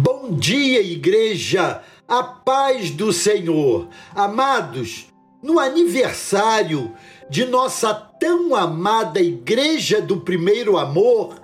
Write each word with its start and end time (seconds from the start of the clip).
Bom 0.00 0.30
dia, 0.30 0.80
igreja, 0.80 1.82
a 2.06 2.22
paz 2.22 2.88
do 2.88 3.12
Senhor. 3.12 3.88
Amados, 4.14 5.06
no 5.42 5.58
aniversário 5.58 6.94
de 7.28 7.44
nossa 7.44 7.92
tão 7.92 8.54
amada 8.54 9.20
Igreja 9.20 10.00
do 10.00 10.20
Primeiro 10.20 10.78
Amor, 10.78 11.40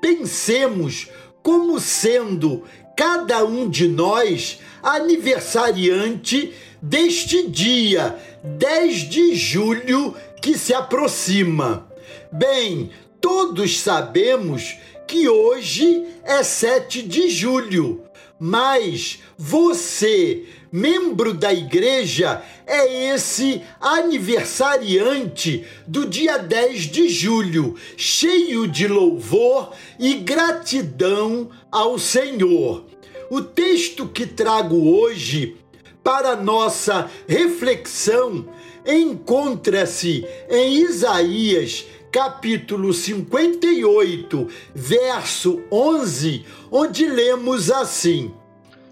pensemos 0.00 1.08
como 1.42 1.80
sendo 1.80 2.62
cada 2.96 3.44
um 3.44 3.68
de 3.68 3.88
nós 3.88 4.60
aniversariante 4.84 6.54
deste 6.80 7.48
dia 7.48 8.16
10 8.44 9.10
de 9.10 9.34
julho 9.34 10.14
que 10.40 10.56
se 10.56 10.72
aproxima. 10.72 11.90
Bem, 12.30 12.88
todos 13.20 13.80
sabemos 13.80 14.76
que 15.06 15.28
hoje 15.28 16.04
é 16.24 16.42
7 16.42 17.02
de 17.02 17.30
julho, 17.30 18.02
mas 18.38 19.20
você, 19.38 20.44
membro 20.70 21.32
da 21.32 21.52
igreja, 21.52 22.42
é 22.66 23.14
esse 23.14 23.62
aniversariante 23.80 25.64
do 25.86 26.06
dia 26.06 26.36
10 26.36 26.82
de 26.82 27.08
julho, 27.08 27.76
cheio 27.96 28.66
de 28.66 28.88
louvor 28.88 29.72
e 29.98 30.14
gratidão 30.14 31.50
ao 31.70 31.98
Senhor. 31.98 32.84
O 33.30 33.40
texto 33.40 34.08
que 34.08 34.26
trago 34.26 34.90
hoje 34.98 35.56
para 36.02 36.36
nossa 36.36 37.10
reflexão 37.26 38.48
encontra-se 38.86 40.24
em 40.48 40.82
Isaías 40.82 41.84
capítulo 42.12 42.92
58, 42.92 44.48
verso 44.74 45.62
11, 45.70 46.46
onde 46.70 47.06
lemos 47.06 47.70
assim: 47.70 48.34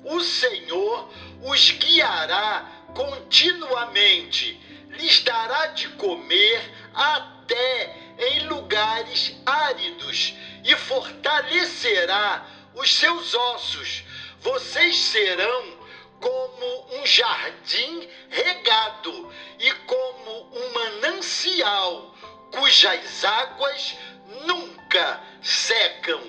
O 0.04 0.20
Senhor 0.20 1.08
os 1.42 1.70
guiará 1.70 2.86
continuamente, 2.94 4.60
lhes 4.90 5.22
dará 5.22 5.68
de 5.68 5.88
comer 5.90 6.70
até 6.94 7.96
em 8.18 8.46
lugares 8.46 9.34
áridos 9.44 10.34
e 10.64 10.74
fortalecerá 10.76 12.46
os 12.74 12.94
seus 12.94 13.34
ossos. 13.34 14.04
Vocês 14.40 14.96
serão 14.96 15.84
como 16.20 17.00
um 17.00 17.06
jardim 17.06 18.08
regado 18.30 19.30
e 19.58 19.70
como 19.86 20.48
um 20.54 20.72
manancial 20.72 22.14
cujas 22.54 23.24
águas 23.24 23.96
nunca 24.46 25.20
secam. 25.42 26.20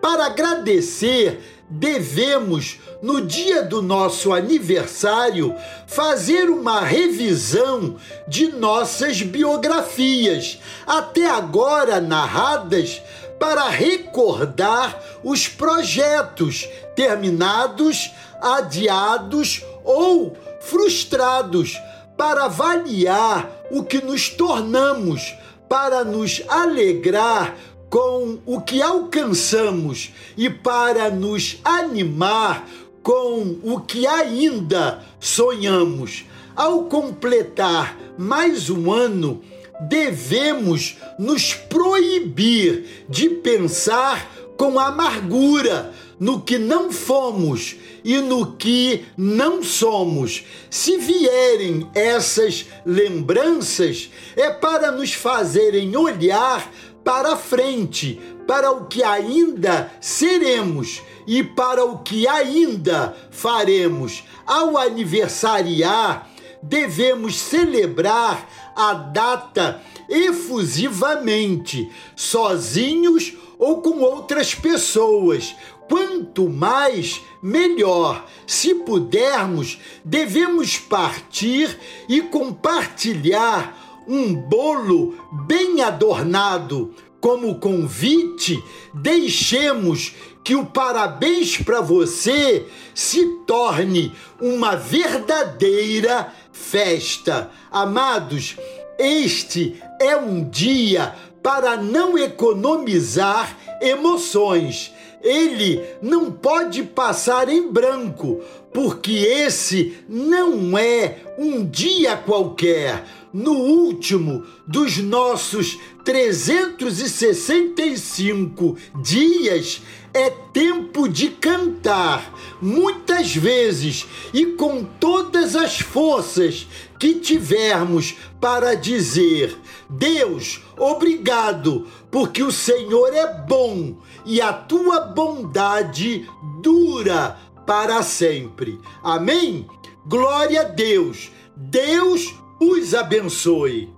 Para 0.00 0.24
agradecer, 0.24 1.42
devemos, 1.68 2.78
no 3.02 3.20
dia 3.20 3.62
do 3.62 3.82
nosso 3.82 4.32
aniversário, 4.32 5.54
fazer 5.86 6.48
uma 6.48 6.80
revisão 6.80 7.96
de 8.26 8.48
nossas 8.48 9.20
biografias, 9.20 10.58
até 10.86 11.28
agora 11.28 12.00
narradas, 12.00 13.02
para 13.38 13.68
recordar 13.68 15.02
os 15.22 15.48
projetos 15.48 16.66
terminados, 16.96 18.10
adiados 18.40 19.62
ou 19.84 20.34
frustrados 20.62 21.78
para 22.16 22.44
avaliar 22.44 23.64
o 23.70 23.82
que 23.82 24.00
nos 24.02 24.28
tornamos, 24.28 25.34
para 25.68 26.04
nos 26.04 26.42
alegrar 26.48 27.56
com 27.90 28.38
o 28.44 28.60
que 28.60 28.82
alcançamos 28.82 30.12
e 30.36 30.50
para 30.50 31.10
nos 31.10 31.60
animar 31.64 32.68
com 33.02 33.58
o 33.62 33.80
que 33.80 34.06
ainda 34.06 35.02
sonhamos. 35.20 36.24
Ao 36.56 36.84
completar 36.84 37.96
mais 38.16 38.70
um 38.70 38.92
ano, 38.92 39.42
devemos 39.88 40.96
nos 41.18 41.54
proibir 41.54 43.06
de 43.08 43.28
pensar 43.28 44.28
com 44.56 44.78
amargura 44.78 45.92
no 46.18 46.40
que 46.40 46.58
não 46.58 46.92
fomos 46.92 47.76
e 48.04 48.18
no 48.18 48.52
que 48.52 49.04
não 49.16 49.62
somos. 49.62 50.44
Se 50.70 50.96
vierem 50.98 51.88
essas 51.94 52.66
lembranças, 52.84 54.10
é 54.36 54.50
para 54.50 54.92
nos 54.92 55.12
fazerem 55.12 55.96
olhar 55.96 56.70
para 57.02 57.36
frente, 57.36 58.20
para 58.46 58.70
o 58.70 58.86
que 58.86 59.02
ainda 59.02 59.92
seremos 60.00 61.02
e 61.26 61.42
para 61.42 61.84
o 61.84 61.98
que 61.98 62.26
ainda 62.26 63.16
faremos. 63.30 64.24
Ao 64.46 64.76
aniversariar, 64.76 66.30
devemos 66.62 67.38
celebrar 67.38 68.48
a 68.74 68.92
data 68.94 69.80
efusivamente, 70.08 71.90
sozinhos 72.16 73.34
ou 73.53 73.53
com 73.58 74.00
outras 74.00 74.54
pessoas. 74.54 75.54
Quanto 75.88 76.48
mais, 76.48 77.20
melhor. 77.42 78.26
Se 78.46 78.74
pudermos, 78.74 79.78
devemos 80.04 80.78
partir 80.78 81.78
e 82.08 82.22
compartilhar 82.22 84.02
um 84.08 84.34
bolo 84.34 85.14
bem 85.46 85.82
adornado. 85.82 86.94
Como 87.20 87.58
convite, 87.58 88.62
deixemos 88.92 90.14
que 90.42 90.54
o 90.54 90.66
parabéns 90.66 91.56
para 91.56 91.80
você 91.80 92.66
se 92.94 93.26
torne 93.46 94.12
uma 94.38 94.76
verdadeira 94.76 96.32
festa. 96.52 97.50
Amados, 97.70 98.56
este 98.98 99.82
é 100.00 100.16
um 100.16 100.48
dia 100.48 101.14
para 101.44 101.76
não 101.76 102.16
economizar 102.16 103.54
emoções. 103.78 104.94
Ele 105.22 105.84
não 106.00 106.32
pode 106.32 106.82
passar 106.82 107.50
em 107.50 107.70
branco, 107.70 108.40
porque 108.74 109.12
esse 109.12 109.94
não 110.08 110.76
é 110.76 111.22
um 111.38 111.64
dia 111.64 112.16
qualquer. 112.16 113.04
No 113.32 113.52
último 113.52 114.44
dos 114.66 114.98
nossos 114.98 115.78
365 116.04 118.76
dias, 119.00 119.80
é 120.12 120.28
tempo 120.30 121.08
de 121.08 121.30
cantar, 121.30 122.32
muitas 122.62 123.34
vezes 123.34 124.06
e 124.32 124.46
com 124.46 124.84
todas 124.84 125.56
as 125.56 125.80
forças 125.80 126.68
que 127.00 127.14
tivermos 127.14 128.14
para 128.40 128.74
dizer: 128.74 129.58
Deus, 129.90 130.62
obrigado, 130.78 131.88
porque 132.10 132.42
o 132.42 132.52
Senhor 132.52 133.12
é 133.12 133.42
bom 133.42 133.96
e 134.24 134.40
a 134.40 134.52
tua 134.52 135.00
bondade 135.00 136.28
dura 136.62 137.36
para 137.66 138.02
sempre. 138.02 138.80
Amém? 139.02 139.66
Glória 140.06 140.62
a 140.62 140.64
Deus. 140.64 141.30
Deus 141.56 142.34
os 142.60 142.94
abençoe. 142.94 143.93